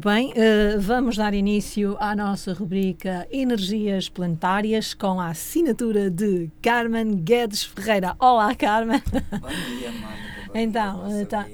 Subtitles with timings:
[0.00, 6.50] Muito bem, uh, vamos dar início à nossa rubrica Energias Planetárias com a assinatura de
[6.62, 8.16] Carmen Guedes Ferreira.
[8.18, 9.02] Olá, Carmen.
[9.30, 10.30] Bom dia, Mónica.
[10.54, 11.46] Então, está,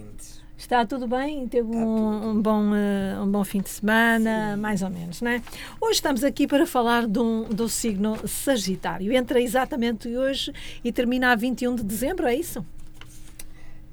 [0.57, 1.49] está tudo bem?
[1.49, 2.29] Teve um, tudo.
[2.29, 4.61] um, bom, uh, um bom fim de semana, Sim.
[4.61, 5.43] mais ou menos, não é?
[5.81, 9.13] Hoje estamos aqui para falar um, do signo Sagitário.
[9.13, 10.53] Entra exatamente hoje
[10.85, 12.65] e termina a 21 de dezembro, é isso?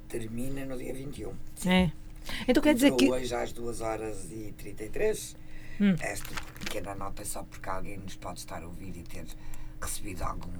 [0.08, 1.32] Termina no dia 21.
[1.56, 1.70] Sim.
[1.70, 2.03] É.
[2.46, 3.10] Então quer dizer que.
[3.10, 5.36] Hoje às 2 horas e 33.
[5.80, 5.96] Hum.
[6.00, 9.26] Esta pequena nota é só porque alguém nos pode estar a ouvir e ter
[9.80, 10.52] recebido algum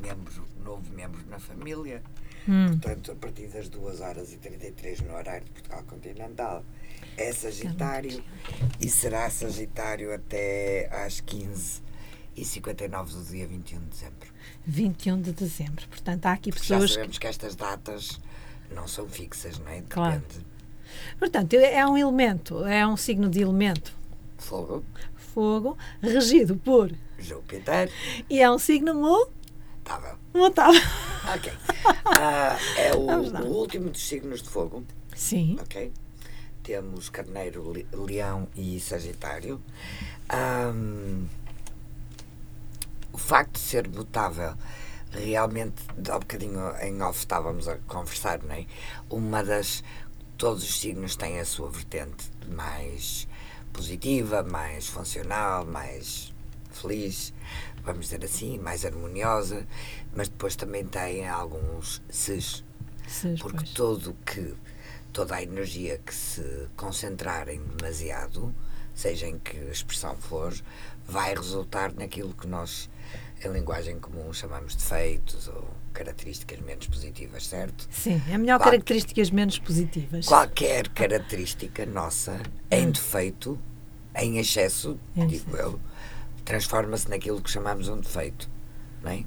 [0.00, 2.02] membro, novo membro na família.
[2.48, 2.68] Hum.
[2.68, 6.64] Portanto, a partir das 2 horas e 33 no horário de Portugal Continental
[7.16, 8.22] é Sagitário
[8.80, 11.82] e será Sagitário até às 15
[12.36, 14.28] e 59 do dia 21 de dezembro.
[14.66, 15.88] 21 de dezembro.
[15.88, 16.90] Portanto, há aqui pessoas.
[16.90, 17.22] Já sabemos que...
[17.22, 18.20] que estas datas
[18.74, 19.80] não são fixas, não é?
[19.80, 19.90] Depende.
[19.90, 20.24] Claro
[21.18, 23.92] Portanto, é um elemento, é um signo de elemento.
[24.38, 24.84] Fogo.
[25.16, 27.90] Fogo, regido por Júpiter.
[28.28, 30.16] E é um signo mutável.
[30.34, 30.80] Mutável.
[31.34, 31.52] Ok.
[31.52, 34.84] Uh, é o, o, último dos signos de fogo.
[35.14, 35.56] Sim.
[35.60, 35.92] Ok.
[36.62, 39.60] Temos Carneiro, Leão e Sagitário.
[40.32, 41.26] Um,
[43.12, 44.54] o facto de ser mutável
[45.12, 48.66] realmente, há um bocadinho em off estávamos a conversar, não é?
[49.08, 49.82] Uma das
[50.40, 53.28] todos os signos têm a sua vertente mais
[53.74, 56.32] positiva, mais funcional, mais
[56.70, 57.34] feliz,
[57.84, 59.66] vamos dizer assim, mais harmoniosa,
[60.16, 62.64] mas depois também têm alguns ses,
[63.38, 63.70] porque pois.
[63.74, 64.54] todo que
[65.12, 66.42] toda a energia que se
[66.74, 68.54] concentrar em demasiado,
[68.94, 70.54] seja em que expressão for,
[71.10, 72.88] vai resultar naquilo que nós
[73.44, 77.88] em linguagem comum chamamos de defeitos ou características menos positivas, certo?
[77.90, 80.26] Sim, é melhor Qual, características menos positivas.
[80.26, 82.40] Qualquer característica nossa
[82.70, 82.90] em hum.
[82.90, 83.58] defeito,
[84.14, 85.80] em excesso, digo eu,
[86.44, 88.48] transforma-se naquilo que chamamos um defeito,
[89.02, 89.24] não é?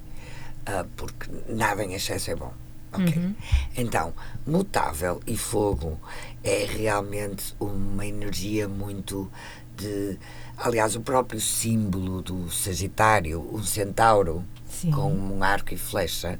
[0.66, 2.52] Uh, porque nada em excesso é bom.
[2.92, 3.12] Ok?
[3.16, 3.34] Uhum.
[3.76, 4.14] Então,
[4.46, 6.00] mutável e fogo
[6.44, 9.30] é realmente uma energia muito
[9.76, 10.18] de.
[10.56, 14.90] Aliás, o próprio símbolo do Sagitário, um centauro, Sim.
[14.90, 16.38] com um arco e flecha,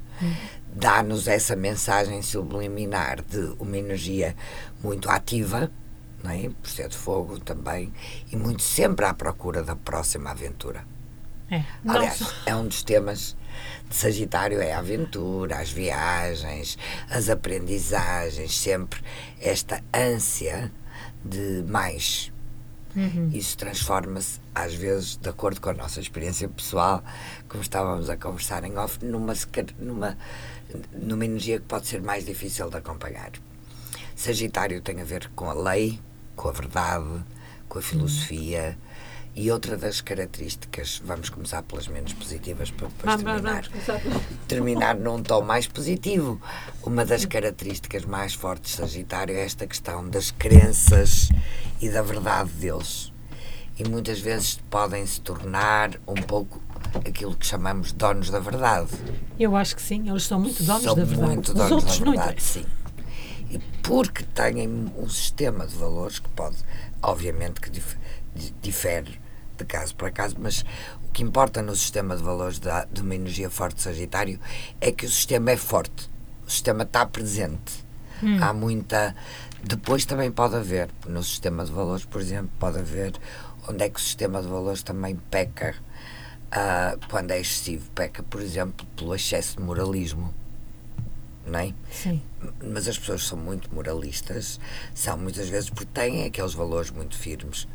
[0.73, 4.35] dá-nos essa mensagem subliminar de uma energia
[4.83, 5.71] muito ativa,
[6.23, 6.49] não é?
[6.49, 7.93] por ser de fogo também,
[8.31, 10.85] e muito sempre à procura da próxima aventura.
[11.51, 11.63] É.
[11.87, 13.35] Aliás, é um dos temas
[13.87, 16.77] de Sagitário é a aventura, as viagens,
[17.09, 18.99] as aprendizagens, sempre
[19.39, 20.71] esta ânsia
[21.23, 22.31] de mais,
[22.95, 23.29] Uhum.
[23.33, 27.03] Isso transforma-se, às vezes, de acordo com a nossa experiência pessoal,
[27.49, 29.33] como estávamos a conversar em off, numa,
[29.77, 30.17] numa,
[30.93, 33.31] numa energia que pode ser mais difícil de acompanhar.
[34.15, 35.99] Sagitário tem a ver com a lei,
[36.35, 37.23] com a verdade,
[37.67, 38.77] com a filosofia.
[39.37, 43.69] E outra das características, vamos começar pelas menos positivas para depois terminar,
[44.47, 46.41] terminar num tom mais positivo.
[46.81, 51.29] Uma das características mais fortes de Sagitário é esta questão das crenças
[51.81, 53.11] e da verdade deles.
[53.77, 56.63] E muitas vezes podem se tornar um pouco
[57.05, 58.91] aquilo que chamamos donos da verdade.
[59.37, 61.33] Eu acho que sim, eles são muito donos são da verdade.
[61.33, 62.65] Muito donos Os outros da verdade, sim.
[63.49, 66.55] E porque têm um sistema de valores que pode,
[67.01, 67.69] obviamente, que
[68.61, 69.24] difere
[69.57, 70.63] de caso para caso, mas
[71.03, 74.39] o que importa no sistema de valores da, de uma energia forte Sagitário
[74.81, 76.09] é que o sistema é forte,
[76.45, 77.85] o sistema está presente.
[78.23, 78.37] Hum.
[78.41, 79.15] Há muita.
[79.63, 83.13] Depois também pode haver, no sistema de valores, por exemplo, pode haver
[83.67, 85.75] onde é que o sistema de valores também peca
[86.47, 87.89] uh, quando é excessivo.
[87.91, 90.33] Peca, por exemplo, pelo excesso de moralismo.
[91.45, 91.73] Não é?
[91.91, 92.21] Sim.
[92.63, 94.59] Mas as pessoas são muito moralistas,
[94.95, 97.67] são muitas vezes porque têm aqueles valores muito firmes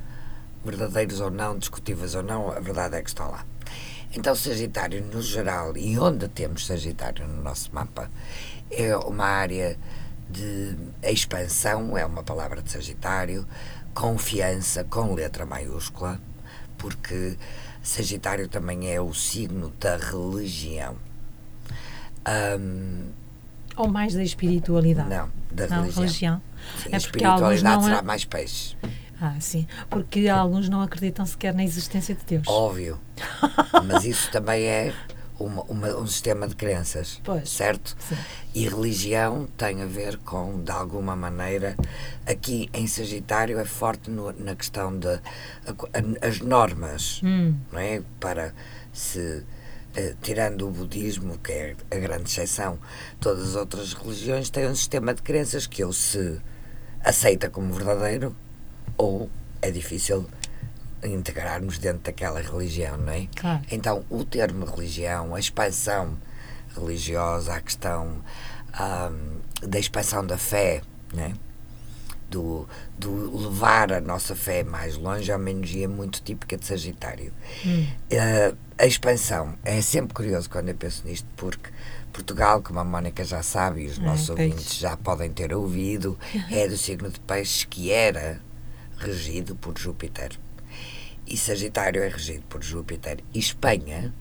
[0.64, 3.44] verdadeiros ou não, discutíveis ou não, a verdade é que estão lá.
[4.14, 8.10] Então, Sagitário, no geral, e onde temos Sagitário no nosso mapa,
[8.70, 9.78] é uma área
[10.28, 13.46] de expansão, é uma palavra de Sagitário,
[13.94, 16.20] confiança com letra maiúscula,
[16.76, 17.36] porque
[17.82, 20.96] Sagitário também é o signo da religião.
[22.58, 23.10] Um,
[23.76, 25.08] ou mais da espiritualidade?
[25.08, 26.04] Não, da não, religião.
[26.04, 26.42] religião.
[26.82, 27.82] Sim, é a espiritualidade não...
[27.82, 28.76] será é- mais peixe.
[29.20, 29.66] Ah, sim.
[29.88, 32.48] Porque alguns não acreditam sequer na existência de Deus.
[32.48, 32.98] Óbvio.
[33.86, 34.94] Mas isso também é
[35.38, 37.20] uma, uma, um sistema de crenças.
[37.22, 37.48] Pois.
[37.48, 37.96] Certo?
[37.98, 38.16] Sim.
[38.54, 41.76] E religião tem a ver com, de alguma maneira,
[42.26, 45.18] aqui em Sagitário é forte no, na questão de a,
[45.70, 47.54] a, as normas, hum.
[47.72, 48.02] não é?
[48.18, 48.54] Para
[48.92, 49.44] se.
[49.96, 52.78] Eh, tirando o budismo, que é a grande exceção,
[53.18, 56.40] todas as outras religiões têm um sistema de crenças que ou se
[57.02, 58.36] aceita como verdadeiro
[59.00, 59.30] ou
[59.62, 60.26] é difícil
[61.02, 63.26] integrarmos dentro daquela religião, não é?
[63.34, 63.62] Claro.
[63.70, 66.18] Então, o termo religião, a expansão
[66.76, 68.22] religiosa, a questão
[68.78, 70.82] um, da expansão da fé,
[71.14, 71.32] não é?
[72.28, 77.32] do, do levar a nossa fé mais longe é uma energia muito típica de Sagitário.
[77.66, 77.86] Hum.
[78.12, 81.70] Uh, a expansão é sempre curioso quando eu penso nisto, porque
[82.12, 86.18] Portugal, como a Mónica já sabe e os é, nossos ouvintes já podem ter ouvido,
[86.52, 88.40] é do signo de Peixes que era
[89.00, 90.38] regido por Júpiter.
[91.26, 93.18] E Sagitário é regido por Júpiter.
[93.32, 94.14] E Espanha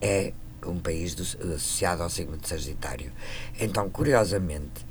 [0.00, 0.32] é
[0.66, 3.12] um país do, associado ao signo de Sagitário.
[3.58, 4.86] Então, curiosamente,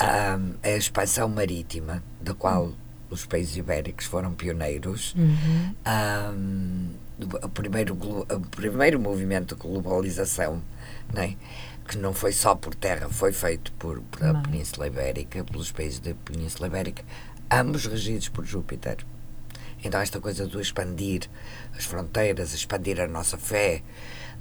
[0.00, 2.72] um, a expansão marítima, da qual
[3.08, 5.74] os países ibéricos foram pioneiros, uhum.
[6.34, 6.90] um,
[7.42, 10.60] o, primeiro, o primeiro movimento de globalização,
[11.14, 11.36] né,
[11.86, 16.00] que não foi só por terra, foi feito por, por a Península Ibérica, pelos países
[16.00, 17.04] da Península Ibérica,
[17.50, 18.98] ambos regidos por Júpiter.
[19.84, 21.28] Então, esta coisa do expandir
[21.76, 23.82] as fronteiras, expandir a nossa fé,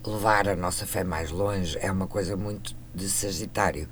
[0.05, 3.87] levar a nossa fé mais longe, é uma coisa muito de Sagitário.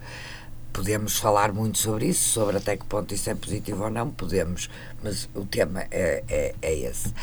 [0.72, 4.70] Podemos falar muito sobre isso, sobre até que ponto isso é positivo ou não, podemos,
[5.04, 7.14] mas o tema é, é, é esse.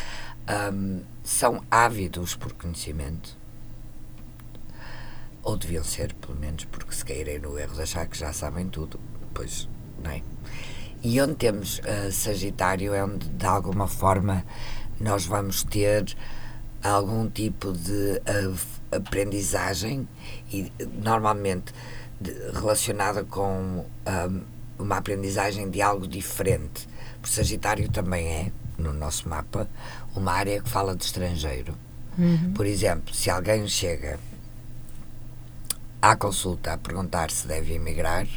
[0.73, 3.37] Um, são ávidos por conhecimento,
[5.43, 8.69] ou deviam ser, pelo menos, porque se caírem no erro de achar que já sabem
[8.69, 8.99] tudo,
[9.33, 9.67] pois,
[10.01, 10.21] não é?
[11.03, 14.45] E onde temos uh, Sagitário é onde, de alguma forma,
[14.99, 16.15] nós vamos ter
[16.83, 18.57] algum tipo de uh,
[18.91, 20.07] aprendizagem
[20.51, 20.71] e,
[21.03, 21.73] normalmente,
[22.53, 24.41] relacionada com um,
[24.77, 26.87] uma aprendizagem de algo diferente.
[27.23, 29.67] O Sagitário também é, no nosso mapa,
[30.15, 31.75] uma área que fala de estrangeiro.
[32.17, 32.53] Uhum.
[32.53, 34.19] Por exemplo, se alguém chega
[36.01, 38.27] à consulta a perguntar se deve emigrar,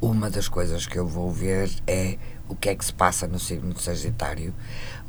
[0.00, 2.16] uma das coisas que eu vou ver é
[2.48, 4.54] o que é que se passa no signo de Sagitário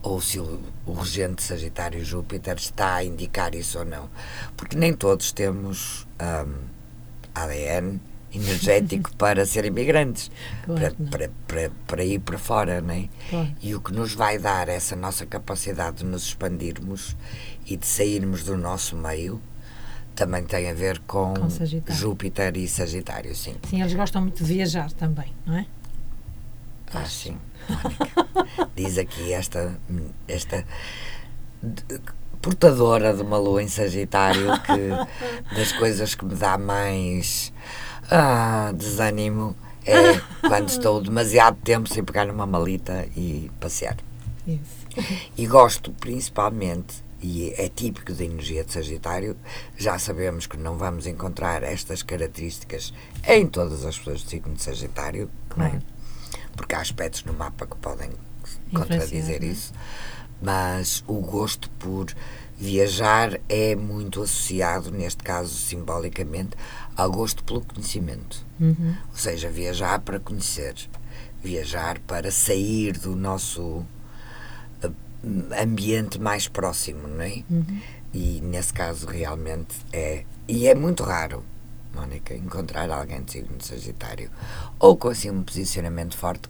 [0.01, 4.09] ou se o, o regente Sagitário Júpiter está a indicar isso ou não.
[4.55, 6.07] Porque nem todos temos.
[6.21, 6.81] Um,
[7.33, 7.99] ADN
[8.33, 10.31] energético para ser imigrantes,
[10.63, 13.09] claro, para, para, para, para, ir para fora, não é?
[13.29, 13.55] Claro.
[13.61, 17.15] E o que nos vai dar essa nossa capacidade de nos expandirmos
[17.65, 19.41] e de sairmos do nosso meio
[20.21, 23.55] também tem a ver com, com Júpiter e Sagitário, sim.
[23.67, 25.65] Sim, eles gostam muito de viajar também, não é?
[26.93, 27.39] Ah, sim.
[28.75, 29.75] Diz aqui esta,
[30.27, 30.63] esta
[32.39, 37.51] portadora de uma lua em Sagitário que das coisas que me dá mais
[38.11, 43.97] ah, desânimo é quando estou demasiado tempo sem pegar numa malita e passear.
[44.45, 44.85] Isso.
[45.35, 49.37] E gosto principalmente, e é típico da energia de Sagitário,
[49.77, 52.93] já sabemos que não vamos encontrar estas características
[53.27, 55.53] em todas as pessoas do signo de Sagitário, é?
[55.53, 55.75] claro.
[55.75, 55.81] é?
[56.55, 58.09] porque há aspectos no mapa que podem
[58.73, 59.47] contradizer é?
[59.47, 59.73] isso
[60.41, 62.07] mas o gosto por
[62.57, 66.57] viajar é muito associado, neste caso simbolicamente,
[66.97, 68.45] ao gosto pelo conhecimento.
[68.59, 68.95] Uhum.
[69.09, 70.75] Ou seja, viajar para conhecer,
[71.43, 73.85] viajar para sair do nosso
[75.59, 77.43] ambiente mais próximo, não é?
[77.49, 77.81] Uhum.
[78.13, 80.25] E nesse caso realmente é.
[80.47, 81.43] E é muito raro,
[81.93, 84.29] Mónica, encontrar alguém de signo de Sagitário
[84.79, 86.49] ou com assim um posicionamento forte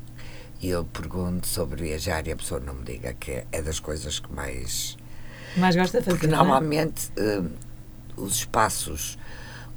[0.62, 4.20] e eu pergunto sobre viajar e a pessoa não me diga que é das coisas
[4.20, 4.96] que mais.
[5.58, 6.18] Mais gosta de fazer.
[6.18, 6.38] Porque é?
[6.38, 7.52] normalmente uh,
[8.16, 9.18] os espaços,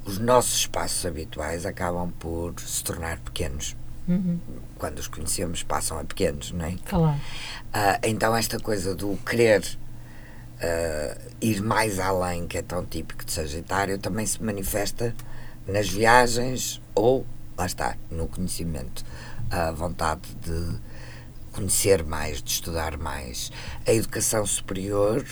[0.05, 3.75] os nossos espaços habituais acabam por se tornar pequenos.
[4.07, 4.39] Uhum.
[4.77, 6.75] Quando os conhecemos, passam a pequenos, não é?
[6.85, 7.17] Claro.
[7.17, 13.31] Uh, então, esta coisa do querer uh, ir mais além, que é tão típico de
[13.31, 15.15] Sagitário, também se manifesta
[15.67, 17.25] nas viagens ou,
[17.57, 19.03] lá está, no conhecimento
[19.49, 20.77] a vontade de
[21.51, 23.51] conhecer mais, de estudar mais.
[23.87, 25.25] A educação superior,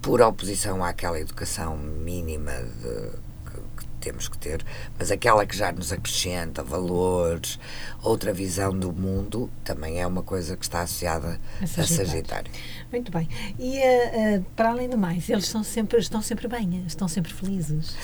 [0.00, 3.25] por oposição àquela educação mínima de,
[4.06, 4.64] temos que ter,
[4.96, 7.58] mas aquela que já nos acrescenta valores,
[8.00, 12.02] outra visão do mundo, também é uma coisa que está associada a Sagitário.
[12.02, 12.52] A sagitário.
[12.92, 13.28] Muito bem.
[13.58, 17.32] E uh, uh, para além do mais, eles estão sempre, estão sempre bem, estão sempre
[17.32, 17.96] felizes.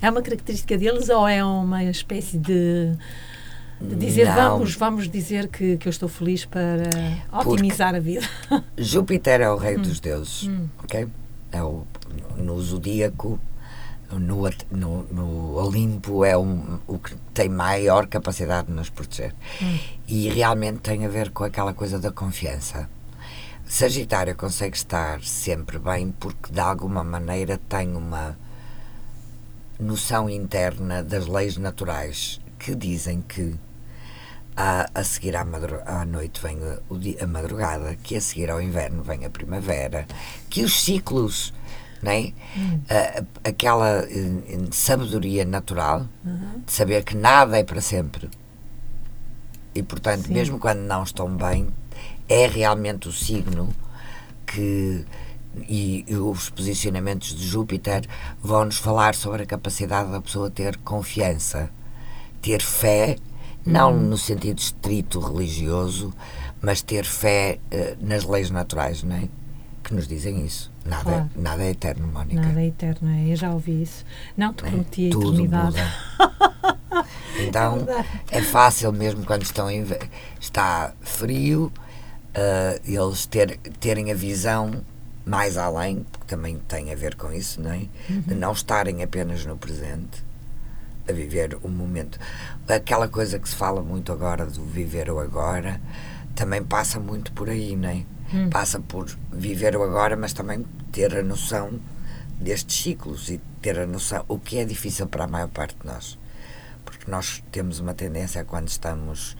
[0.00, 2.96] É uma característica deles ou é uma espécie de
[3.80, 4.34] de dizer não.
[4.34, 6.82] vamos vamos dizer que, que eu estou feliz para
[7.32, 8.28] otimizar Porque a vida
[8.76, 9.80] Júpiter é o rei hum.
[9.80, 10.68] dos deuses hum.
[10.84, 11.08] ok
[11.50, 11.86] é o
[12.36, 13.40] no zodíaco
[14.18, 19.78] no, no, no Olimpo é um, o que tem maior capacidade de nos proteger hum.
[20.08, 22.88] e realmente tem a ver com aquela coisa da confiança
[23.70, 28.36] Sagitário consegue estar sempre bem porque de alguma maneira tem uma
[29.78, 33.54] noção interna das leis naturais que dizem que
[34.56, 35.46] a, a seguir à,
[35.86, 40.04] à noite vem o dia, a madrugada, que a seguir ao inverno vem a primavera,
[40.50, 41.54] que os ciclos,
[42.02, 42.32] não é?
[42.56, 42.80] Hum.
[43.44, 46.62] aquela uh, sabedoria natural uhum.
[46.64, 48.28] de saber que nada é para sempre.
[49.74, 50.32] E portanto, Sim.
[50.32, 51.68] mesmo quando não estão bem,
[52.28, 53.68] é realmente o signo
[54.46, 55.04] que
[55.68, 58.06] e, e os posicionamentos de Júpiter
[58.42, 61.70] vão nos falar sobre a capacidade da pessoa ter confiança,
[62.40, 63.16] ter fé
[63.64, 66.14] não no sentido estrito religioso,
[66.62, 69.28] mas ter fé uh, nas leis naturais, não é?
[69.82, 70.69] Que nos dizem isso.
[70.84, 71.30] Nada, claro.
[71.36, 72.40] é, nada é eterno, Mónica.
[72.40, 73.32] Nada é eterno, é?
[73.32, 74.04] Eu já ouvi isso.
[74.36, 75.76] Não, te prometi a Tudo eternidade.
[75.76, 77.06] Muda.
[77.38, 77.86] então,
[78.30, 79.86] é, é, fácil mesmo quando estão em,
[80.40, 81.72] está frio,
[82.30, 84.82] uh, eles ter, terem a visão
[85.24, 87.86] mais além, porque também tem a ver com isso, não é?
[88.08, 88.20] Uhum.
[88.26, 90.24] De não estarem apenas no presente
[91.08, 92.18] a viver o momento.
[92.68, 95.80] Aquela coisa que se fala muito agora do viver o agora
[96.34, 98.02] também passa muito por aí, não é?
[98.32, 98.50] Hum.
[98.50, 101.80] Passa por viver o agora, mas também ter a noção
[102.40, 105.86] destes ciclos e ter a noção, o que é difícil para a maior parte de
[105.86, 106.18] nós.
[106.84, 109.36] Porque nós temos uma tendência quando estamos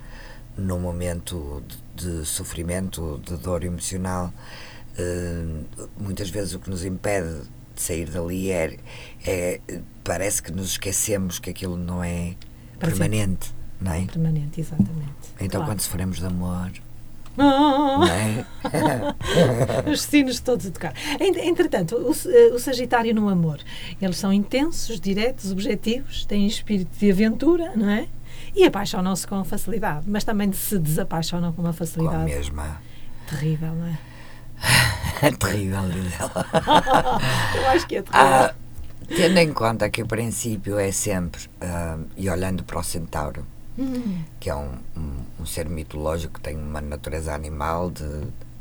[0.57, 1.63] num momento
[1.97, 4.33] de, de sofrimento, de dor emocional,
[4.99, 5.67] uh,
[5.99, 7.43] muitas vezes o que nos impede
[7.75, 8.77] de sair dali é,
[9.25, 9.61] é
[10.05, 12.35] parece que nos esquecemos que aquilo não é
[12.79, 14.05] permanente, não é?
[14.05, 15.11] Permanente, exatamente.
[15.37, 15.67] Então, claro.
[15.67, 16.71] quando sofremos de amor.
[17.37, 18.45] Não é?
[19.91, 20.95] Os sinos todos a tocar.
[21.19, 22.11] Entretanto, o,
[22.55, 23.61] o, Sagitário no amor,
[24.01, 28.09] eles são intensos, diretos, objetivos, têm espírito de aventura, não é?
[28.55, 32.17] E apaixonam-se com facilidade, mas também se desapaixonam com uma facilidade.
[32.17, 32.83] Com a mesma.
[33.29, 33.99] Terrível, não é?
[35.23, 36.47] É terrível, diz ela.
[37.55, 38.27] Eu acho que é terrível.
[38.29, 38.55] Ah,
[39.09, 43.47] tendo em conta que o princípio é sempre, uh, e olhando para o centauro,
[44.39, 48.05] que é um, um, um, ser mitológico que tem uma natureza animal de,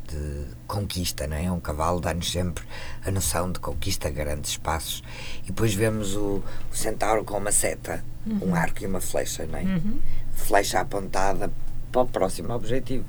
[0.08, 2.64] de conquista, não é um cavalo dá-nos sempre
[3.04, 5.02] a noção de conquista grandes espaços.
[5.42, 8.50] E depois vemos o, o centauro com uma seta, uhum.
[8.50, 9.62] um arco e uma flecha, não é?
[9.62, 10.00] Uhum.
[10.34, 11.50] Flecha apontada
[11.92, 13.04] para o próximo objetivo.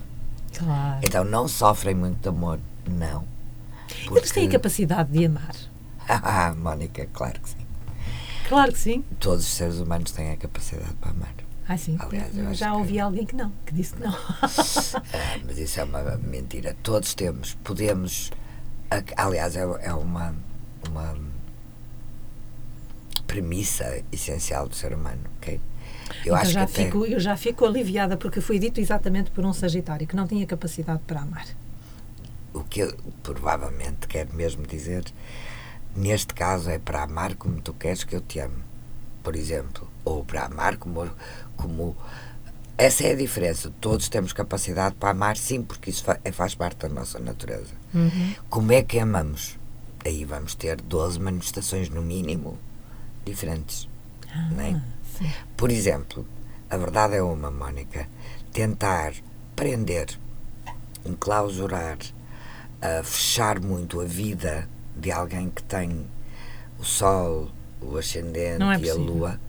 [0.58, 1.00] Claro.
[1.04, 3.26] Então não sofrem muito de amor, não.
[4.04, 4.20] Porque...
[4.20, 5.56] Eles têm a capacidade de amar.
[6.08, 7.66] Ah, Mónica, claro que sim.
[8.50, 9.06] Claro que sim.
[9.18, 11.34] Todos os seres humanos têm a capacidade para amar.
[11.74, 11.96] Ah, sim.
[12.00, 13.00] Aliás, eu já ouvi que...
[13.00, 14.14] alguém que não, que disse que não.
[14.14, 14.50] ah,
[15.46, 16.76] mas isso é uma mentira.
[16.84, 18.32] Todos temos, podemos.
[19.16, 20.36] Aliás, é, é uma,
[20.90, 21.18] uma
[23.26, 25.60] premissa essencial do ser humano, ok?
[26.10, 27.14] Eu, então acho já que fico, até...
[27.16, 31.00] eu já fico aliviada porque foi dito exatamente por um Sagitário que não tinha capacidade
[31.08, 31.46] para amar
[32.54, 35.06] o que eu, provavelmente quer mesmo dizer,
[35.96, 38.64] neste caso, é para amar como tu queres que eu te ame,
[39.24, 41.10] por exemplo, ou para amar como.
[41.56, 41.96] como
[42.78, 43.72] essa é a diferença.
[43.80, 47.74] Todos temos capacidade para amar, sim, porque isso é, faz parte da nossa natureza.
[47.94, 48.34] Uhum.
[48.50, 49.60] Como é que amamos?
[50.04, 52.58] Aí vamos ter 12 manifestações, no mínimo,
[53.24, 53.88] diferentes.
[54.34, 54.82] Ah, não é?
[55.56, 56.26] Por exemplo,
[56.70, 58.08] a verdade é uma, Mónica:
[58.52, 59.14] tentar
[59.56, 60.08] prender,
[61.06, 61.98] enclausurar,
[62.82, 66.08] a fechar muito a vida de alguém que tem
[66.80, 69.40] o Sol, o Ascendente é e a Lua,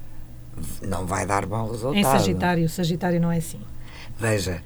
[0.83, 1.97] não vai dar bom resultado.
[1.97, 3.61] Em Sagitário, Sagitário não é assim.
[4.19, 4.63] Veja.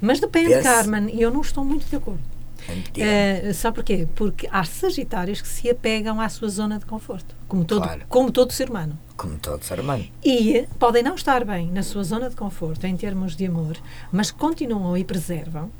[0.00, 0.62] Mas depende, pense...
[0.62, 2.20] Carmen, e eu não estou muito de acordo.
[2.68, 4.06] Uh, sabe porquê?
[4.14, 8.02] Porque há Sagitários que se apegam à sua zona de conforto, como todo, claro.
[8.08, 8.98] como todo ser humano.
[9.16, 10.06] Como todo ser humano.
[10.22, 13.76] E podem não estar bem na sua zona de conforto em termos de amor,
[14.12, 15.70] mas continuam e preservam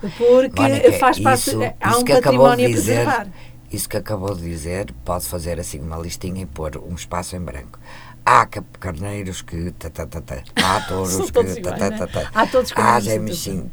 [0.00, 1.50] porque Mónica, faz parte.
[1.50, 3.28] Isso, há um património a preservar.
[3.70, 7.40] Isso que acabou de dizer, pode fazer assim uma listinha e pôr um espaço em
[7.40, 7.78] branco.
[8.24, 9.72] Há carneiros que.
[10.62, 11.42] Há touros que.
[11.42, 12.30] Né?
[12.34, 13.70] Há todos Há gêmeos sim.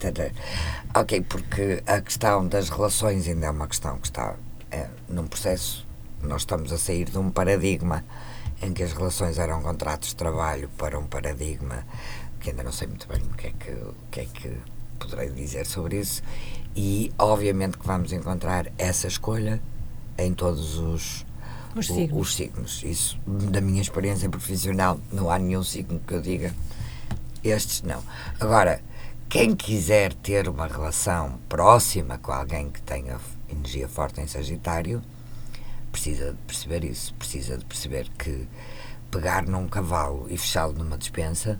[0.96, 4.36] Ok, porque a questão das relações ainda é uma questão que está
[4.72, 5.86] é, num processo.
[6.22, 8.04] Nós estamos a sair de um paradigma
[8.62, 11.86] em que as relações eram contratos de trabalho para um paradigma
[12.40, 14.58] que ainda não sei muito bem o que é que, o que, é que
[15.00, 16.22] poderei dizer sobre isso.
[16.76, 19.62] E obviamente que vamos encontrar essa escolha
[20.18, 21.26] em todos os,
[21.76, 22.22] os, signos.
[22.22, 22.84] os signos.
[22.84, 26.54] Isso, da minha experiência profissional, não há nenhum signo que eu diga
[27.44, 28.04] estes não.
[28.40, 28.82] Agora,
[29.30, 33.20] quem quiser ter uma relação próxima com alguém que tenha
[33.50, 35.02] energia forte em Sagitário,
[35.92, 37.14] precisa de perceber isso.
[37.14, 38.48] Precisa de perceber que
[39.12, 41.60] pegar num cavalo e fechá-lo numa dispensa.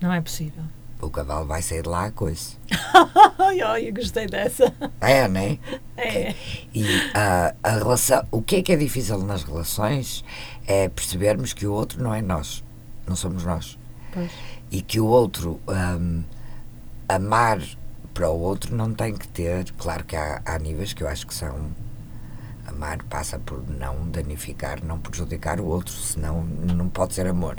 [0.00, 0.64] Não é possível
[1.00, 2.52] o cavalo vai sair de lá a coisa.
[3.58, 4.72] Eu gostei dessa.
[5.00, 5.58] É, não é?
[5.96, 6.34] É.
[6.74, 10.24] E uh, a relação, o que é que é difícil nas relações
[10.66, 12.64] é percebermos que o outro não é nós,
[13.06, 13.78] não somos nós.
[14.12, 14.30] Pois.
[14.70, 16.22] e que o outro um,
[17.08, 17.60] amar
[18.14, 21.26] para o outro não tem que ter, claro que há, há níveis que eu acho
[21.26, 21.70] que são
[22.66, 27.56] amar passa por não danificar, não prejudicar o outro, senão não pode ser amor.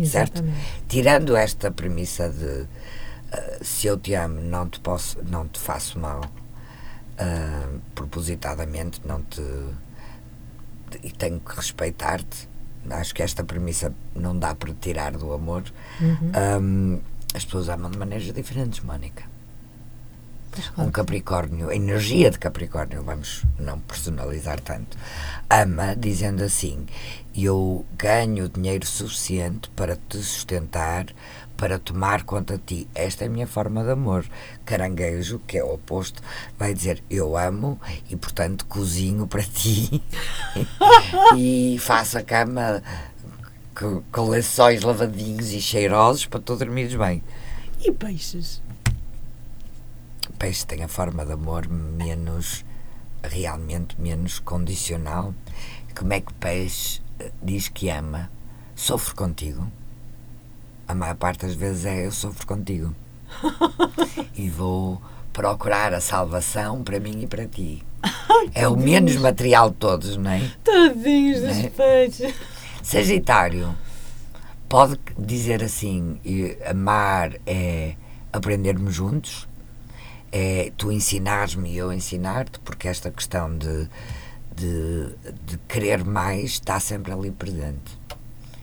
[0.00, 0.56] Exatamente.
[0.56, 0.86] Certo?
[0.88, 5.98] Tirando esta premissa de uh, se eu te amo, não te posso, não te faço
[5.98, 9.42] mal uh, propositadamente, não te
[11.02, 12.48] e tenho que respeitar-te.
[12.90, 15.64] Acho que esta premissa não dá para tirar do amor.
[16.00, 16.62] Uhum.
[16.62, 17.00] Um,
[17.34, 19.24] as pessoas amam de maneiras diferentes, Mónica.
[20.76, 24.96] Um Capricórnio, a energia de Capricórnio, vamos não personalizar tanto,
[25.48, 26.86] ama dizendo assim:
[27.36, 31.06] Eu ganho dinheiro suficiente para te sustentar,
[31.56, 32.88] para tomar conta de ti.
[32.94, 34.24] Esta é a minha forma de amor.
[34.64, 36.22] Caranguejo, que é o oposto,
[36.58, 40.02] vai dizer: Eu amo e, portanto, cozinho para ti
[41.36, 42.82] e faço a cama
[43.78, 47.22] com, com lençóis lavadinhos e cheirosos para tu dormires bem.
[47.80, 48.60] E peixes?
[50.38, 52.64] Peixe tem a forma de amor menos,
[53.22, 55.34] realmente menos condicional.
[55.96, 58.30] Como é que o peixe eh, diz que ama?
[58.74, 59.70] Sofro contigo
[60.88, 62.96] a maior parte das vezes é eu sofro contigo.
[64.34, 65.00] e vou
[65.34, 67.84] procurar a salvação para mim e para ti.
[68.54, 70.50] é o menos material de todos, não é?
[70.64, 71.68] Tadinhos dos é?
[71.68, 72.34] peixes.
[72.82, 73.76] Sagitário
[74.66, 76.18] pode dizer assim:
[76.68, 77.94] amar é
[78.32, 79.47] aprendermos juntos,
[80.32, 83.88] é tu ensinares-me e eu ensinar-te, porque esta questão de,
[84.54, 85.08] de,
[85.46, 87.98] de querer mais está sempre ali presente.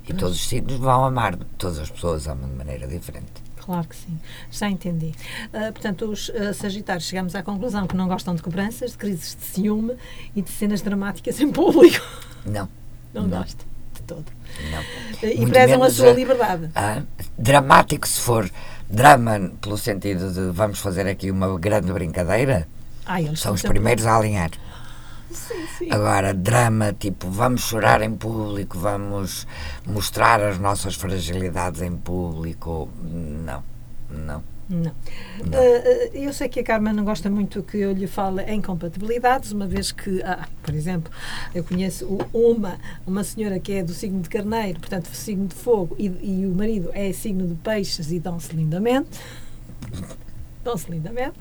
[0.08, 3.44] E todos os signos vão amar, todas as pessoas amam de maneira diferente.
[3.58, 4.20] Claro que sim,
[4.52, 5.12] já entendi.
[5.48, 9.36] Uh, portanto, os uh, Sagitários chegamos à conclusão que não gostam de cobranças, de crises
[9.36, 9.96] de ciúme
[10.36, 12.06] e de cenas dramáticas em público.
[12.46, 12.70] Não.
[13.12, 13.40] Não, não.
[13.40, 13.66] gosto
[14.06, 14.26] todo.
[14.72, 15.30] Não.
[15.30, 16.70] E Muito prezam a sua liberdade.
[17.38, 18.50] dramático se for
[18.90, 22.68] drama, pelo sentido de vamos fazer aqui uma grande brincadeira,
[23.06, 24.52] ah, são os primeiros a alinhar.
[25.32, 25.88] Sim, sim.
[25.92, 29.46] Agora, drama, tipo, vamos chorar em público, vamos
[29.86, 32.90] mostrar as nossas fragilidades em público.
[33.04, 33.64] Não,
[34.10, 34.55] não.
[34.68, 34.80] Não.
[34.80, 34.92] não.
[34.92, 39.52] Uh, eu sei que a Carmen não gosta muito que eu lhe fale em compatibilidades,
[39.52, 41.12] uma vez que, ah, por exemplo,
[41.54, 45.96] eu conheço uma, uma senhora que é do signo de carneiro, portanto, signo de fogo,
[46.00, 49.20] e, e o marido é signo de peixes e dão-se lindamente
[50.66, 51.40] dão-se lindamente,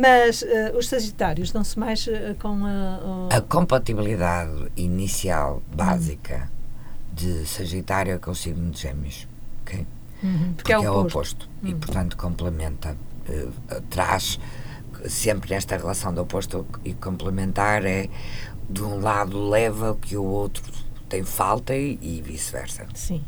[0.00, 3.28] mas uh, os Sagitários dão-se mais uh, com a.
[3.30, 3.36] Uh...
[3.36, 7.14] A compatibilidade inicial, básica, hum.
[7.14, 9.28] de Sagitário é com o signo de Gêmeos.
[9.62, 9.86] Okay?
[10.22, 11.08] Uhum, porque, porque, é o oposto.
[11.08, 11.70] oposto uhum.
[11.70, 12.96] E, portanto, complementa,
[13.90, 14.38] traz
[15.06, 18.08] sempre nesta relação do oposto e complementar é
[18.68, 20.62] de um lado leva o que o outro
[21.08, 22.86] tem falta e, e vice-versa.
[22.94, 23.24] Sim.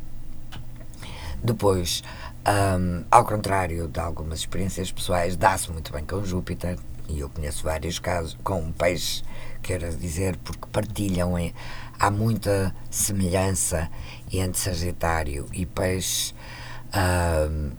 [1.42, 2.02] Depois,
[2.46, 7.64] um, ao contrário de algumas experiências pessoais, dá-se muito bem com Júpiter, e eu conheço
[7.64, 9.22] vários casos com um peixe,
[9.62, 11.54] quero dizer, porque partilham, em,
[11.98, 13.90] há muita semelhança
[14.30, 16.34] entre Sagitário e Peixe.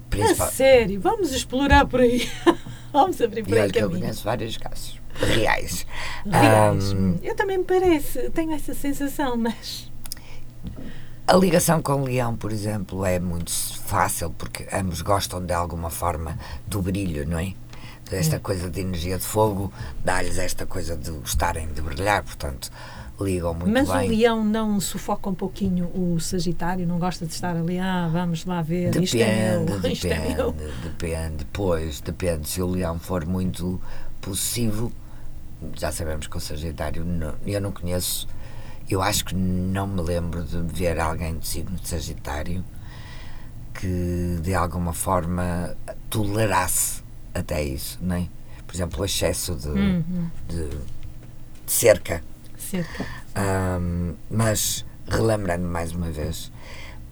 [0.10, 0.48] Principal...
[0.48, 2.30] A sério, vamos explorar por aí.
[2.92, 3.72] vamos abrir por aí.
[3.74, 5.86] eu conheço vários casos reais.
[6.26, 6.94] reais.
[6.94, 9.92] Um, eu também me parece, tenho essa sensação, mas.
[11.28, 15.90] A ligação com o leão, por exemplo, é muito fácil porque ambos gostam de alguma
[15.90, 17.54] forma do brilho, não é?
[18.12, 18.40] Esta é.
[18.40, 19.72] coisa de energia de fogo
[20.04, 22.70] dá-lhes esta coisa de gostarem de brilhar, portanto,
[23.24, 23.96] ligam muito Mas bem.
[23.96, 26.86] Mas o leão não sufoca um pouquinho o Sagitário?
[26.88, 30.08] Não gosta de estar ali, ah, vamos lá ver, depende, isto é meu, depende, isto
[30.08, 30.52] é meu.
[30.84, 32.48] Depende, pois, depende.
[32.48, 33.80] Se o leão for muito
[34.20, 34.92] possessivo,
[35.76, 38.28] já sabemos que o Sagitário, não, eu não conheço
[38.94, 42.64] eu acho que não me lembro de ver alguém do signo de Sagitário
[43.74, 45.76] que de alguma forma
[46.10, 47.02] tolerasse
[47.34, 48.28] até isso, não é?
[48.68, 50.30] Por exemplo, o excesso de, uhum.
[50.48, 52.22] de, de cerca.
[53.36, 56.52] Um, mas, relembrando mais uma vez,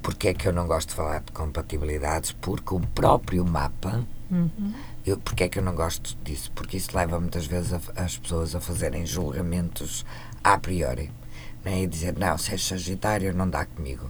[0.02, 2.32] porque é que eu não gosto de falar de compatibilidades?
[2.32, 4.06] Porque o próprio mapa.
[4.32, 4.74] Uhum.
[5.06, 6.52] Eu, porque é que eu não gosto disso?
[6.54, 10.06] Porque isso leva muitas vezes a, as pessoas a fazerem julgamentos
[10.44, 11.12] a priori
[11.64, 11.84] né?
[11.84, 14.10] e dizer: não, se és Sagitário, não dá comigo.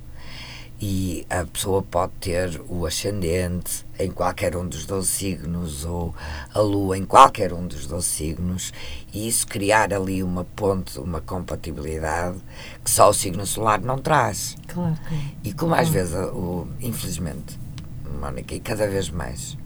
[0.81, 6.15] E a pessoa pode ter o ascendente em qualquer um dos 12 signos ou
[6.53, 8.73] a lua em qualquer um dos 12 signos,
[9.13, 12.37] e isso criar ali uma ponte, uma compatibilidade
[12.81, 14.55] que só o signo solar não traz.
[14.67, 14.97] Claro.
[15.43, 17.59] E como às vezes, o, infelizmente,
[18.21, 19.57] Mónica, e cada vez mais,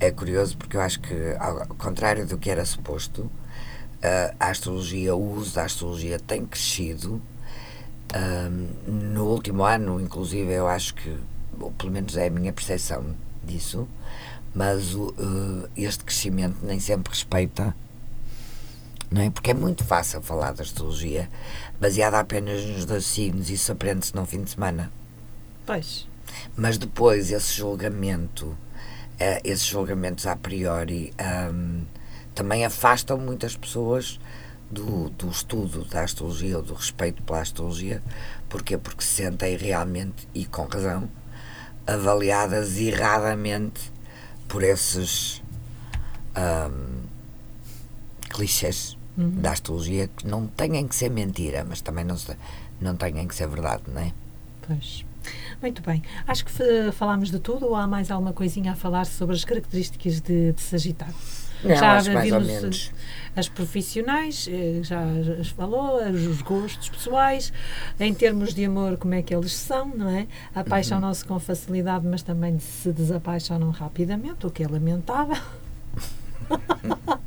[0.00, 3.30] é curioso porque eu acho que, ao contrário do que era suposto,
[4.40, 7.22] a astrologia, o uso da astrologia tem crescido.
[8.14, 11.16] Um, no último ano, inclusive, eu acho que
[11.58, 13.88] ou pelo menos é a minha percepção disso,
[14.54, 17.74] mas uh, este crescimento nem sempre respeita,
[19.10, 19.30] não é?
[19.30, 21.28] Porque é muito fácil falar da astrologia
[21.80, 24.90] baseada apenas nos dois signos, isso aprende-se num fim de semana.
[25.66, 26.08] Pois.
[26.56, 31.12] Mas depois esse julgamento, uh, esses julgamentos a priori,
[31.50, 31.82] um,
[32.34, 34.18] também afastam muitas pessoas
[34.72, 38.02] do, do estudo da astrologia ou do respeito pela astrologia.
[38.48, 38.78] Porquê?
[38.78, 41.08] Porque se sentem realmente, e com razão,
[41.86, 43.92] avaliadas erradamente
[44.48, 45.42] por esses
[46.36, 47.02] um,
[48.30, 49.40] clichês uhum.
[49.42, 52.16] da astrologia que não têm que ser mentira, mas também não,
[52.80, 54.12] não têm que ser verdade, não é?
[54.66, 55.04] Pois.
[55.60, 56.02] Muito bem.
[56.26, 56.52] Acho que
[56.92, 60.60] falámos de tudo ou há mais alguma coisinha a falar sobre as características de, de
[60.60, 61.14] Sagitário?
[61.64, 62.92] Não, já acho mais ou menos.
[63.34, 65.00] As profissionais, eh, já
[65.40, 67.50] as falou, os gostos pessoais,
[67.98, 70.26] em termos de amor, como é que eles são, não é?
[70.54, 75.40] Apaixonam-se com facilidade, mas também se desapaixonam rapidamente, o que é lamentável.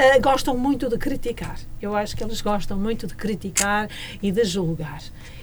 [0.00, 1.58] Uh, gostam muito de criticar.
[1.80, 3.88] Eu acho que eles gostam muito de criticar
[4.22, 5.02] e de julgar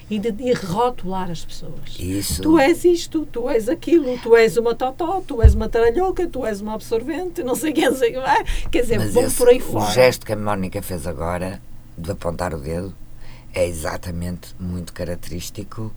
[0.09, 1.99] e de, de rotular as pessoas.
[1.99, 2.41] Isso.
[2.41, 6.45] Tu és isto, tu és aquilo, tu és uma totó, tu és uma taralhoca, tu
[6.45, 8.13] és uma absorvente, não sei quem, sei.
[8.71, 9.85] Quer dizer, Mas vão esse, por aí fora.
[9.85, 11.61] O gesto que a Mónica fez agora,
[11.97, 12.95] de apontar o dedo,
[13.53, 15.93] é exatamente muito característico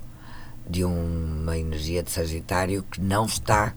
[0.68, 3.74] de uma energia de Sagitário que não está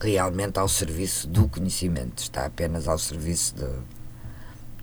[0.00, 3.66] realmente ao serviço do conhecimento, está apenas ao serviço de,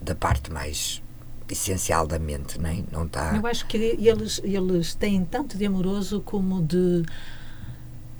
[0.00, 1.02] da parte mais
[1.50, 2.84] essencial da mente, não, é?
[2.90, 3.36] não está.
[3.36, 7.04] Eu acho que eles, eles têm tanto de amoroso como de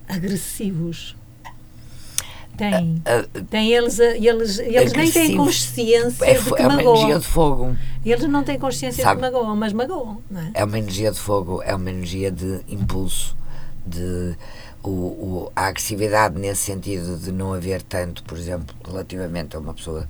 [0.08, 1.16] agressivos.
[2.56, 3.02] Tem.
[3.02, 6.96] Uh, uh, tem eles, eles, eles nem têm consciência é, de que é uma magoam.
[6.96, 7.76] energia de fogo.
[8.04, 10.22] Eles não têm consciência Sabe, de que magoam, mas magoam.
[10.30, 10.50] Não é?
[10.54, 13.36] é uma energia de fogo, é uma energia de impulso,
[13.86, 14.36] de
[14.82, 19.74] o, o, a agressividade nesse sentido de não haver tanto, por exemplo, relativamente a uma
[19.74, 20.08] pessoa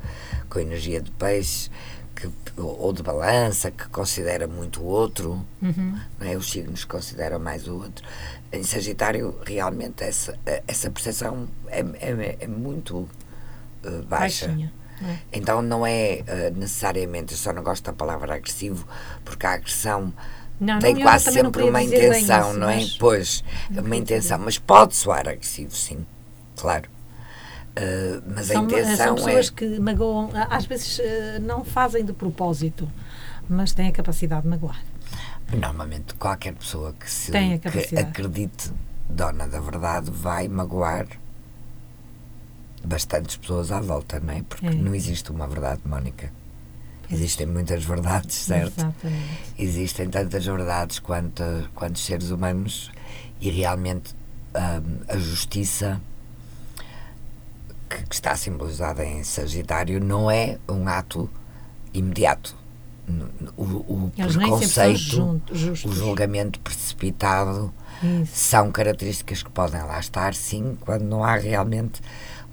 [0.48, 1.70] com energia de peixe
[2.14, 5.98] que, ou de balança, que considera muito o outro, uhum.
[6.18, 6.36] não é?
[6.36, 8.06] os signos consideram mais o outro.
[8.52, 14.46] Em Sagitário, realmente, essa, essa percepção é, é, é muito uh, baixa.
[15.02, 15.18] É.
[15.32, 18.86] Então não é uh, necessariamente, eu só não gosto da palavra agressivo,
[19.24, 20.12] porque a agressão
[20.60, 22.86] não, tem não, quase sempre uma intenção, isso, não é?
[22.98, 26.06] Pois, uma intenção, mas pode soar agressivo, sim,
[26.56, 26.88] claro.
[27.76, 29.52] Uh, mas são, a intenção são pessoas é...
[29.52, 31.02] que magoam, às vezes uh,
[31.42, 32.88] não fazem de propósito,
[33.48, 34.80] mas têm a capacidade de magoar.
[35.52, 38.72] Normalmente, qualquer pessoa que, se, que acredite
[39.08, 41.06] dona da verdade vai magoar
[42.84, 44.42] bastantes pessoas à volta, não é?
[44.42, 44.74] Porque é.
[44.74, 46.32] não existe uma verdade, Mónica.
[47.10, 48.78] Existem muitas verdades, certo?
[48.78, 49.40] Exatamente.
[49.58, 51.42] Existem tantas verdades quanto,
[51.74, 52.90] quantos seres humanos
[53.40, 54.14] e realmente
[54.54, 56.00] um, a justiça
[57.88, 61.28] que, que está simbolizada em Sagitário não é um ato
[61.92, 62.56] imediato.
[63.54, 67.70] O, o preconceito, o julgamento precipitado
[68.02, 68.34] Isso.
[68.34, 72.00] são características que podem lá estar, sim, quando não há realmente.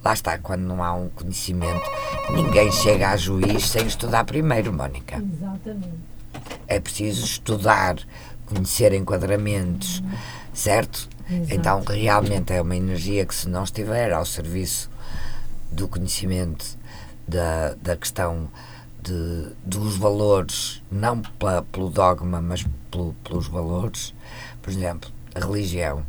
[0.04, 1.88] Lá está, quando não há um conhecimento,
[2.30, 5.22] ninguém chega a juiz sem estudar primeiro, Mónica.
[5.22, 6.12] Exatamente.
[6.66, 7.96] É preciso estudar,
[8.46, 10.10] conhecer enquadramentos, uhum.
[10.52, 11.08] certo?
[11.30, 11.54] Exato.
[11.54, 14.90] Então, realmente é uma energia que, se não estiver ao serviço
[15.70, 16.76] do conhecimento
[17.26, 18.48] da, da questão
[19.02, 24.14] de, dos valores, não pela, pelo dogma, mas pelo, pelos valores.
[24.60, 26.04] Por exemplo, a religião.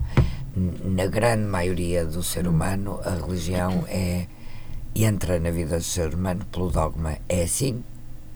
[0.55, 4.27] Na grande maioria do ser humano, a religião é
[4.95, 7.17] entra na vida do ser humano pelo dogma.
[7.27, 7.83] É assim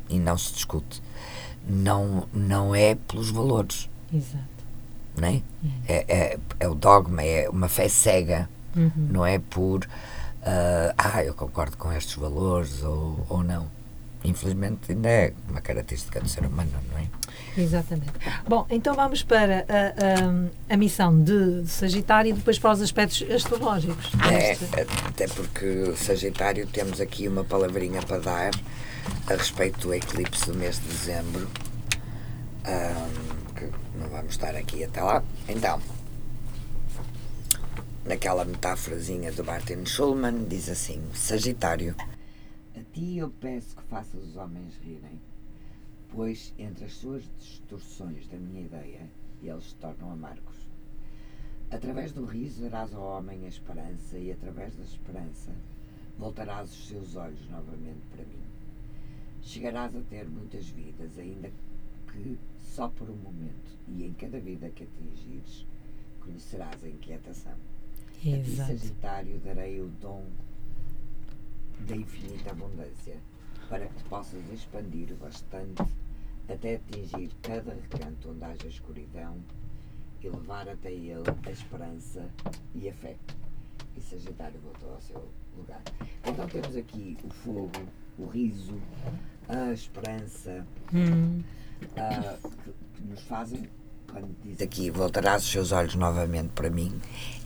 [0.09, 1.01] e não se discute.
[1.67, 3.89] Não, não é pelos valores.
[4.11, 4.45] Exato.
[5.15, 5.41] Não é?
[5.87, 8.49] É, é, é o dogma, é uma fé cega.
[8.75, 8.91] Uhum.
[8.95, 13.67] Não é por uh, ah, eu concordo com estes valores ou, ou não.
[14.27, 17.07] Infelizmente, ainda é uma característica do ser humano, não é?
[17.57, 18.11] Exatamente.
[18.47, 22.81] Bom, então vamos para a, a, a missão de, de, Sagitário e depois para os
[22.81, 24.11] aspectos astrológicos.
[24.31, 24.57] É,
[25.07, 28.51] até porque Sagitário temos aqui uma palavrinha para dar
[29.27, 31.47] a respeito do eclipse do mês de dezembro.
[32.67, 35.23] Um, que não vamos estar aqui até lá.
[35.47, 35.81] Então,
[38.05, 41.95] naquela metáforazinha do Martin Schulman, diz assim: Sagitário,
[42.97, 45.21] ti eu peço que faças os homens rirem,
[46.09, 49.07] pois entre as suas distorções da minha ideia,
[49.43, 50.67] eles se tornam amargos.
[51.69, 55.51] Através do riso darás ao homem a esperança, e através da esperança
[56.17, 58.41] voltarás os seus olhos novamente para mim.
[59.43, 61.51] Chegarás a ter muitas vidas, ainda
[62.11, 65.67] que só por um momento, e em cada vida que atingires,
[66.19, 67.53] conhecerás a inquietação.
[68.25, 68.39] Exato.
[68.39, 70.25] A ti, Sagitário, darei o dom
[71.81, 73.17] da infinita abundância,
[73.69, 75.83] para que te possas expandir bastante
[76.49, 79.37] até atingir cada recanto onde haja escuridão
[80.21, 82.29] e levar até ele a esperança
[82.73, 83.15] e a fé.
[83.95, 85.81] E Sagitário voltou ao seu lugar.
[86.25, 87.71] Então temos aqui o fogo,
[88.17, 88.79] o riso,
[89.47, 91.41] a esperança, hum.
[91.81, 93.69] uh, que, que, nos fazem,
[94.11, 96.99] quando diz aqui, voltarás os seus olhos novamente para mim,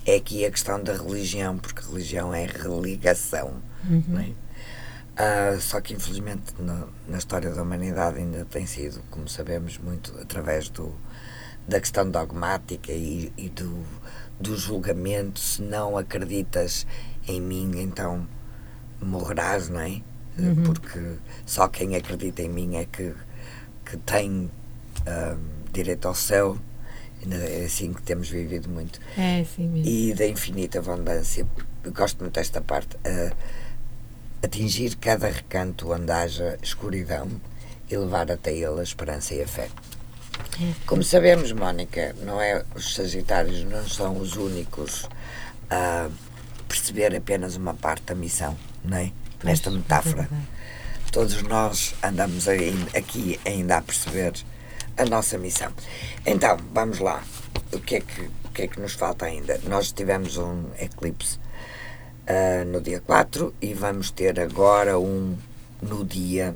[0.05, 3.61] é aqui a questão da religião, porque religião é religação.
[3.89, 4.19] Uhum.
[4.19, 4.33] É?
[5.11, 10.17] Uh, só que infelizmente na, na, história da humanidade ainda tem sido, como sabemos, muito
[10.19, 10.95] através do,
[11.67, 13.83] da questão dogmática e, e do,
[14.39, 15.39] do julgamento.
[15.39, 16.87] Se não acreditas
[17.27, 18.27] em mim, então
[19.01, 20.01] morrerás, não é?
[20.39, 20.63] Uhum.
[20.63, 23.13] Porque só quem acredita em mim é que,
[23.85, 24.49] que tem
[25.01, 26.57] uh, direito ao céu.
[27.29, 28.99] É assim que temos vivido muito.
[29.17, 29.87] É assim mesmo.
[29.87, 31.45] E da infinita abundância.
[31.83, 32.95] Eu gosto muito desta parte.
[32.97, 33.35] Uh,
[34.43, 37.29] atingir cada recanto onde haja escuridão
[37.89, 39.69] e levar até ele a esperança e a fé.
[40.59, 40.73] É.
[40.85, 45.07] Como sabemos, Mónica, não é, os Sagitários não são os únicos
[45.69, 46.09] a
[46.67, 49.11] perceber apenas uma parte da missão, não é?
[49.43, 50.29] Nesta é metáfora.
[51.11, 54.33] Todos nós andamos ainda, aqui ainda a perceber
[54.97, 55.71] a nossa missão.
[56.25, 57.23] Então, vamos lá.
[57.71, 59.59] O que é que, o que, é que nos falta ainda?
[59.65, 61.37] Nós tivemos um eclipse
[62.27, 65.37] uh, no dia 4 e vamos ter agora um
[65.81, 66.55] no dia.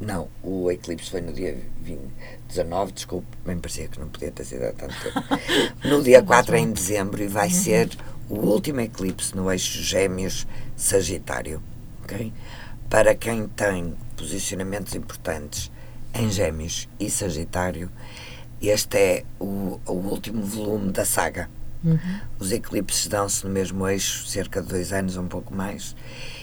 [0.00, 2.00] Não, o eclipse foi no dia 20,
[2.48, 5.20] 19, desculpe, bem parecia que não podia ter sido há tanto tempo.
[5.84, 7.54] No dia 4 em dezembro e vai uhum.
[7.54, 7.90] ser
[8.28, 11.62] o último eclipse no eixo Gêmeos Sagitário.
[12.04, 12.32] Okay?
[12.88, 15.72] Para quem tem posicionamentos importantes
[16.12, 17.90] em Gêmeos e Sagitário,
[18.60, 21.48] este é o, o último volume da saga.
[21.82, 22.20] Uhum.
[22.38, 25.96] Os eclipses dão-se no mesmo eixo, cerca de dois anos, um pouco mais,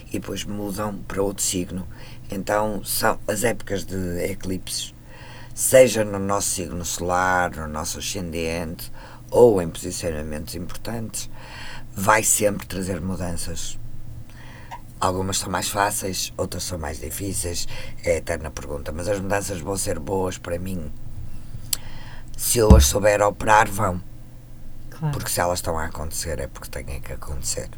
[0.07, 1.87] e depois mudam para outro signo.
[2.31, 4.95] Então, são as épocas de eclipses,
[5.53, 8.91] seja no nosso signo solar, no nosso ascendente,
[9.29, 11.29] ou em posicionamentos importantes,
[11.93, 13.77] vai sempre trazer mudanças.
[14.99, 17.67] Algumas são mais fáceis, outras são mais difíceis,
[18.03, 18.91] é a eterna pergunta.
[18.91, 20.91] Mas as mudanças vão ser boas para mim.
[22.35, 24.01] Se eu as souber operar, vão.
[24.89, 25.13] Claro.
[25.13, 27.69] Porque se elas estão a acontecer é porque têm que acontecer.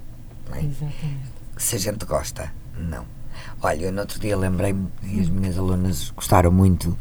[0.54, 0.60] É?
[0.60, 1.40] Exatamente.
[1.58, 3.06] Se a gente gosta, não.
[3.62, 6.98] Olha, eu no outro dia lembrei-me, e as minhas alunas gostaram muito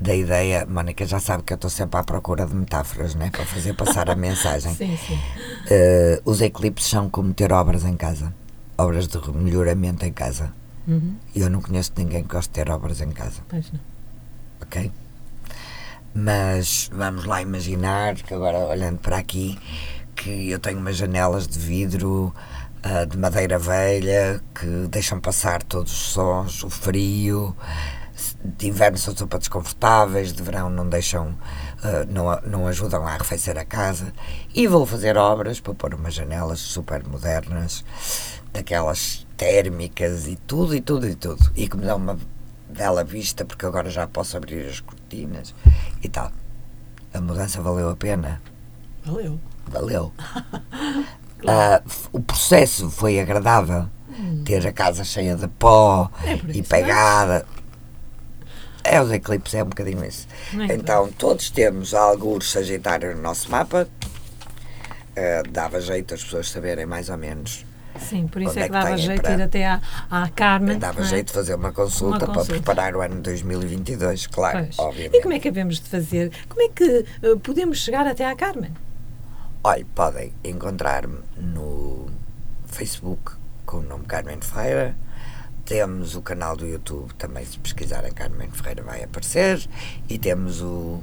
[0.00, 0.64] da ideia.
[0.64, 3.30] Mónica já sabe que eu estou sempre à procura de metáforas, né?
[3.30, 4.72] Para fazer passar a mensagem.
[4.74, 5.14] sim, sim.
[5.16, 8.32] Uh, os eclipses são como ter obras em casa
[8.76, 10.52] obras de melhoramento em casa.
[10.86, 11.16] Uhum.
[11.34, 13.42] Eu não conheço ninguém que goste de ter obras em casa.
[13.48, 13.80] Pois não.
[14.62, 14.92] Ok?
[16.14, 19.58] Mas vamos lá imaginar que agora, olhando para aqui,
[20.14, 22.32] que eu tenho umas janelas de vidro
[22.84, 27.56] uh, de madeira velha que deixam passar todos os sons, o frio.
[28.44, 33.58] De inverno são super desconfortáveis, de verão não deixam, uh, não, não ajudam a arrefecer
[33.58, 34.12] a casa.
[34.54, 37.84] E vou fazer obras para pôr umas janelas super modernas,
[38.54, 41.50] daquelas térmicas e tudo, e tudo, e tudo.
[41.56, 42.18] E que me dão uma
[42.70, 45.54] bela vista, porque agora já posso abrir as cortinas
[46.02, 46.30] e tal.
[47.12, 48.40] A mudança valeu a pena?
[49.04, 49.38] Valeu.
[49.66, 50.12] Valeu.
[51.38, 51.82] claro.
[51.84, 53.88] uh, o processo foi agradável.
[54.08, 54.44] Hum.
[54.44, 57.44] Ter a casa cheia de pó é e pegada.
[58.84, 60.28] É, os eclipses é um bocadinho isso.
[60.70, 63.88] É então, todos temos algo sagitário no nosso mapa.
[65.16, 67.64] Uh, dava jeito as pessoas saberem mais ou menos
[67.98, 69.80] Sim, por isso é, é que dava jeito de ir até à,
[70.10, 70.78] à Carmen.
[70.78, 71.04] Dava é?
[71.04, 74.78] jeito de fazer uma consulta, uma consulta, para preparar o ano 2022, claro, pois.
[74.78, 75.16] obviamente.
[75.16, 76.32] E como é que havemos de fazer?
[76.48, 78.72] Como é que uh, podemos chegar até à Carmen?
[79.62, 82.06] Olha, podem encontrar-me no
[82.66, 83.32] Facebook
[83.64, 84.96] com o nome Carmen Ferreira.
[85.64, 89.66] Temos o canal do YouTube, também se pesquisarem Carmen Ferreira vai aparecer.
[90.08, 91.02] E temos o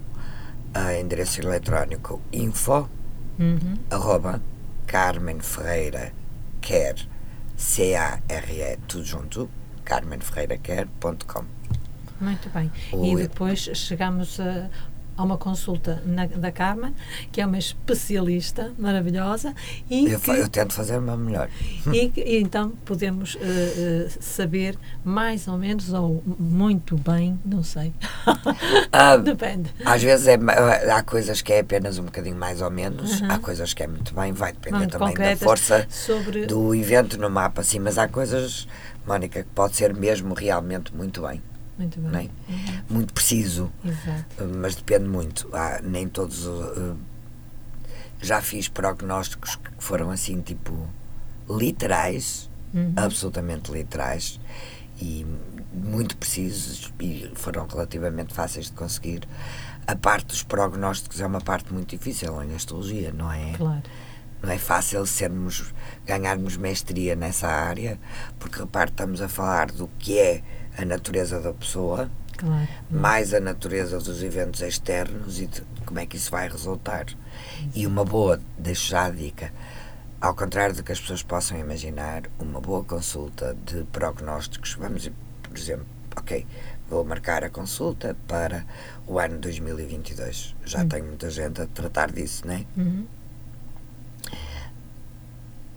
[0.99, 2.87] endereço eletrónico info
[3.39, 3.77] uhum.
[3.89, 4.41] arroba
[4.85, 6.13] Carmen Ferreira
[6.61, 6.95] quer,
[7.57, 9.49] C-A-R-E, tudo junto,
[9.83, 11.45] carmenferreiraquer.com.
[12.21, 12.71] Muito bem.
[12.93, 14.69] O e depois chegamos a,
[15.21, 16.93] a uma consulta na, da Carmen,
[17.31, 19.53] que é uma especialista maravilhosa.
[19.89, 21.47] E eu, que, eu tento fazer meu melhor.
[21.93, 23.39] E, e então podemos uh,
[24.19, 27.93] saber mais ou menos, ou muito bem, não sei.
[28.27, 29.73] Uh, Depende.
[29.85, 30.39] Às vezes é,
[30.91, 33.31] há coisas que é apenas um bocadinho mais ou menos, -huh.
[33.31, 36.47] há coisas que é muito bem, vai depender muito também da força sobre...
[36.47, 38.67] do evento no mapa, sim, mas há coisas,
[39.05, 41.41] Mónica, que pode ser mesmo realmente muito bem.
[41.81, 42.29] Muito bem.
[42.49, 42.93] É?
[42.93, 43.71] Muito preciso.
[43.83, 44.45] Exato.
[44.57, 45.49] Mas depende muito.
[45.53, 46.45] Há, nem todos.
[46.45, 46.95] Uh,
[48.21, 50.87] já fiz prognósticos que foram assim, tipo,
[51.49, 52.93] literais, uhum.
[52.95, 54.39] absolutamente literais
[55.01, 55.25] e
[55.73, 59.27] muito precisos e foram relativamente fáceis de conseguir.
[59.87, 63.53] A parte dos prognósticos é uma parte muito difícil em astrologia, não é?
[63.53, 63.81] Claro.
[64.41, 65.73] Não é fácil sermos,
[66.05, 67.99] ganharmos mestria nessa área,
[68.39, 70.41] porque repare, estamos a falar do que é
[70.77, 72.67] a natureza da pessoa, claro.
[72.89, 77.05] mais a natureza dos eventos externos e de como é que isso vai resultar.
[77.75, 79.53] E uma boa, deixo já a dica,
[80.19, 85.11] ao contrário do que as pessoas possam imaginar, uma boa consulta de prognósticos, vamos,
[85.43, 86.45] por exemplo, ok,
[86.89, 88.65] vou marcar a consulta para
[89.07, 90.55] o ano 2022.
[90.65, 90.89] Já uhum.
[90.89, 92.65] tem muita gente a tratar disso, não é?
[92.77, 93.05] Uhum.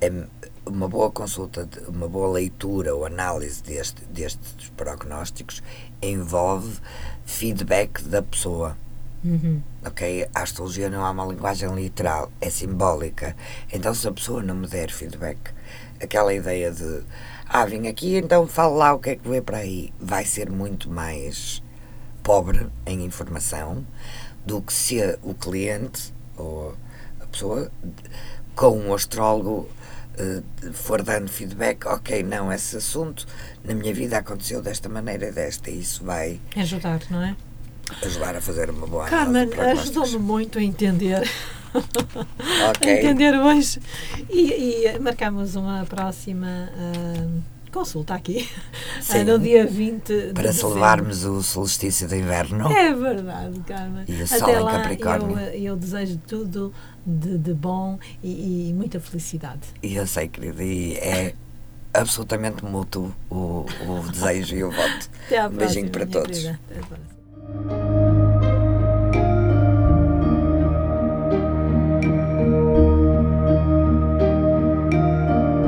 [0.06, 0.26] É
[0.66, 5.62] uma boa consulta, uma boa leitura ou análise deste, destes prognósticos
[6.02, 6.78] envolve
[7.24, 8.76] feedback da pessoa.
[9.24, 9.62] Uhum.
[9.84, 10.28] Ok?
[10.34, 13.34] A astrologia não é uma linguagem literal, é simbólica.
[13.72, 15.38] Então, se a pessoa não me der feedback,
[16.00, 17.02] aquela ideia de
[17.46, 20.50] ah, vim aqui, então falo lá o que é que vê para aí, vai ser
[20.50, 21.62] muito mais
[22.22, 23.86] pobre em informação
[24.44, 26.74] do que se o cliente ou
[27.20, 27.70] a pessoa
[28.54, 29.68] com um astrólogo
[30.18, 33.26] uh, for dando feedback, ok, não, esse assunto
[33.64, 37.36] na minha vida aconteceu desta maneira, desta, e isso vai ajudar, não é?
[38.02, 41.28] Ajudar a fazer uma boa Carmen, ajudou-me muito a entender.
[41.74, 42.92] okay.
[42.92, 43.80] a entender hoje.
[44.30, 46.70] E, e marcamos uma próxima.
[46.74, 48.48] Uh, consulta aqui
[49.00, 52.70] Sim, no dia 20 para celebrarmos o solstício de inverno.
[52.70, 54.04] É verdade, Carmen.
[54.06, 55.38] E o sol Até em Capricórnio.
[55.38, 56.72] Eu, eu desejo tudo
[57.04, 59.60] de, de bom e, e, muita felicidade.
[59.82, 61.34] E eu sei, querida, e é
[61.92, 65.10] absolutamente mútuo o, o desejo e o voto.
[65.26, 66.44] Até à um beijinho para todos.